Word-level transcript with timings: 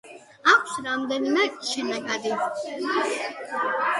აქვს 0.53 0.77
რამდენიმე 0.85 1.43
შენაკადი. 1.67 2.33